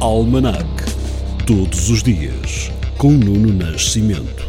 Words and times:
Almanac. 0.00 0.64
Todos 1.44 1.90
os 1.90 2.04
dias, 2.04 2.70
com 2.96 3.10
Nuno 3.10 3.52
Nascimento. 3.52 4.46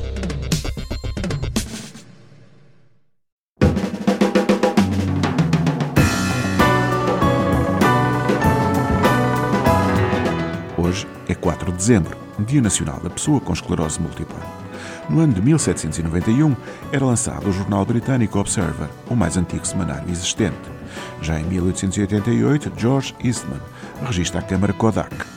Hoje 10.77 11.07
é 11.27 11.33
4 11.33 11.71
de 11.71 11.77
dezembro, 11.77 12.15
Dia 12.45 12.61
Nacional 12.61 12.99
da 12.99 13.09
Pessoa 13.09 13.41
com 13.41 13.51
Esclerose 13.51 13.99
Múltipla. 13.99 14.37
No 15.09 15.21
ano 15.21 15.33
de 15.33 15.41
1791 15.41 16.55
era 16.91 17.03
lançado 17.03 17.49
o 17.49 17.51
jornal 17.51 17.83
britânico 17.83 18.37
Observer, 18.37 18.89
o 19.09 19.15
mais 19.15 19.35
antigo 19.35 19.65
semanário 19.65 20.11
existente. 20.11 20.69
Já 21.23 21.39
em 21.39 21.43
1888, 21.45 22.71
George 22.77 23.15
Eastman 23.23 23.59
registra 24.05 24.41
a 24.41 24.43
Câmara 24.43 24.73
Kodak. 24.73 25.28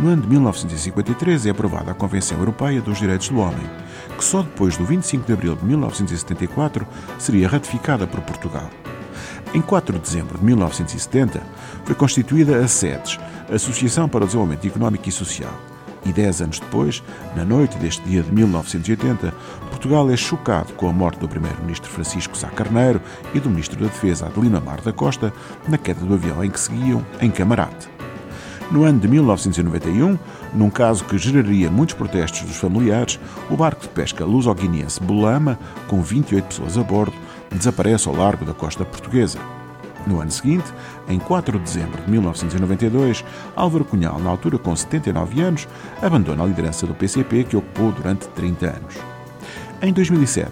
No 0.00 0.08
ano 0.08 0.22
de 0.22 0.28
1953 0.28 1.44
é 1.44 1.50
aprovada 1.50 1.90
a 1.90 1.94
Convenção 1.94 2.38
Europeia 2.38 2.80
dos 2.80 2.98
Direitos 2.98 3.28
do 3.28 3.38
Homem, 3.38 3.68
que 4.16 4.24
só 4.24 4.40
depois 4.40 4.74
do 4.74 4.84
25 4.86 5.26
de 5.26 5.32
abril 5.34 5.54
de 5.54 5.62
1974 5.66 6.86
seria 7.18 7.46
ratificada 7.46 8.06
por 8.06 8.22
Portugal. 8.22 8.70
Em 9.52 9.60
4 9.60 9.98
de 9.98 10.00
dezembro 10.00 10.38
de 10.38 10.44
1970 10.46 11.42
foi 11.84 11.94
constituída 11.94 12.56
a 12.56 12.66
SEDES, 12.66 13.18
Associação 13.52 14.08
para 14.08 14.24
o 14.24 14.26
Desenvolvimento 14.26 14.66
Económico 14.66 15.06
e 15.06 15.12
Social, 15.12 15.52
e 16.06 16.14
dez 16.14 16.40
anos 16.40 16.58
depois, 16.58 17.02
na 17.36 17.44
noite 17.44 17.76
deste 17.76 18.00
dia 18.08 18.22
de 18.22 18.32
1980, 18.32 19.34
Portugal 19.68 20.10
é 20.10 20.16
chocado 20.16 20.72
com 20.72 20.88
a 20.88 20.92
morte 20.94 21.20
do 21.20 21.28
primeiro-ministro 21.28 21.90
Francisco 21.90 22.38
Sá 22.38 22.48
Carneiro 22.48 23.02
e 23.34 23.40
do 23.40 23.50
ministro 23.50 23.78
da 23.78 23.88
Defesa 23.88 24.28
Adelina 24.28 24.60
Mar 24.60 24.80
da 24.80 24.94
Costa 24.94 25.30
na 25.68 25.76
queda 25.76 26.00
do 26.00 26.14
avião 26.14 26.42
em 26.42 26.48
que 26.48 26.58
seguiam 26.58 27.04
em 27.20 27.30
Camarate. 27.30 27.99
No 28.70 28.84
ano 28.84 29.00
de 29.00 29.08
1991, 29.08 30.16
num 30.54 30.70
caso 30.70 31.04
que 31.04 31.18
geraria 31.18 31.68
muitos 31.68 31.96
protestos 31.96 32.42
dos 32.42 32.56
familiares, 32.56 33.18
o 33.50 33.56
barco 33.56 33.82
de 33.82 33.88
pesca 33.88 34.24
luso-guineense 34.24 35.02
Bolama, 35.02 35.58
com 35.88 36.00
28 36.00 36.44
pessoas 36.44 36.78
a 36.78 36.82
bordo, 36.82 37.16
desaparece 37.50 38.08
ao 38.08 38.14
largo 38.14 38.44
da 38.44 38.54
costa 38.54 38.84
portuguesa. 38.84 39.40
No 40.06 40.20
ano 40.20 40.30
seguinte, 40.30 40.72
em 41.08 41.18
4 41.18 41.58
de 41.58 41.64
dezembro 41.64 42.00
de 42.00 42.10
1992, 42.10 43.24
Álvaro 43.56 43.84
Cunhal, 43.84 44.20
na 44.20 44.30
altura 44.30 44.56
com 44.56 44.74
79 44.74 45.42
anos, 45.42 45.68
abandona 46.00 46.44
a 46.44 46.46
liderança 46.46 46.86
do 46.86 46.94
PCP 46.94 47.44
que 47.44 47.56
ocupou 47.56 47.90
durante 47.90 48.28
30 48.28 48.66
anos. 48.66 48.94
Em 49.82 49.92
2007, 49.92 50.50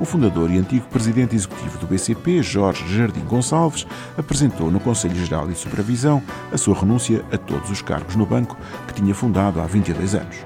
o 0.00 0.04
fundador 0.06 0.50
e 0.50 0.58
antigo 0.58 0.86
presidente 0.88 1.36
executivo 1.36 1.78
do 1.78 1.86
BCP, 1.86 2.42
Jorge 2.42 2.82
Jardim 2.88 3.20
Gonçalves, 3.20 3.86
apresentou 4.16 4.70
no 4.70 4.80
Conselho 4.80 5.14
Geral 5.14 5.46
de 5.46 5.54
Supervisão 5.54 6.22
a 6.50 6.56
sua 6.56 6.74
renúncia 6.74 7.22
a 7.30 7.36
todos 7.36 7.70
os 7.70 7.82
cargos 7.82 8.16
no 8.16 8.24
banco 8.24 8.56
que 8.88 8.94
tinha 8.94 9.14
fundado 9.14 9.60
há 9.60 9.66
22 9.66 10.14
anos. 10.14 10.36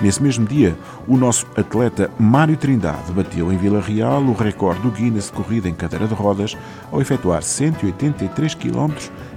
Nesse 0.00 0.20
mesmo 0.20 0.44
dia, 0.44 0.76
o 1.06 1.16
nosso 1.16 1.46
atleta 1.56 2.10
Mário 2.18 2.56
Trindade 2.56 3.12
bateu 3.12 3.52
em 3.52 3.56
Vila 3.56 3.80
Real 3.80 4.20
o 4.20 4.32
recorde 4.32 4.82
do 4.82 4.90
Guinness 4.90 5.26
de 5.26 5.32
corrida 5.32 5.68
em 5.68 5.74
cadeira 5.74 6.08
de 6.08 6.14
rodas 6.14 6.58
ao 6.90 7.00
efetuar 7.00 7.42
183 7.44 8.54
km 8.54 8.92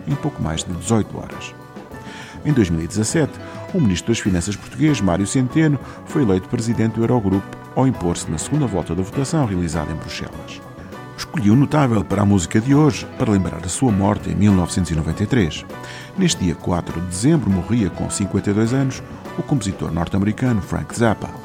em 0.07 0.15
pouco 0.15 0.41
mais 0.41 0.63
de 0.63 0.73
18 0.73 1.17
horas. 1.17 1.53
Em 2.43 2.51
2017, 2.51 3.31
o 3.75 3.79
ministro 3.79 4.11
das 4.11 4.19
Finanças 4.19 4.55
português, 4.55 4.99
Mário 5.01 5.27
Centeno, 5.27 5.79
foi 6.05 6.23
eleito 6.23 6.49
presidente 6.49 6.93
do 6.93 7.03
Eurogrupo 7.03 7.64
ao 7.75 7.87
impor-se 7.87 8.29
na 8.31 8.37
segunda 8.37 8.65
volta 8.65 8.95
da 8.95 9.03
votação 9.03 9.45
realizada 9.45 9.91
em 9.91 9.95
Bruxelas. 9.95 10.61
Escolhi 11.17 11.49
um 11.49 11.55
notável 11.55 12.03
para 12.03 12.21
a 12.21 12.25
música 12.25 12.59
de 12.59 12.75
hoje 12.75 13.05
para 13.17 13.31
lembrar 13.31 13.63
a 13.63 13.69
sua 13.69 13.91
morte 13.91 14.29
em 14.29 14.35
1993. 14.35 15.65
Neste 16.17 16.43
dia 16.43 16.55
4 16.55 16.99
de 17.01 17.07
dezembro 17.07 17.49
morria 17.49 17.89
com 17.89 18.09
52 18.09 18.73
anos 18.73 19.03
o 19.37 19.43
compositor 19.43 19.91
norte-americano 19.91 20.61
Frank 20.61 20.97
Zappa. 20.97 21.44